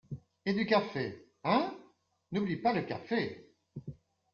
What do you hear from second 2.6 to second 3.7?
le café!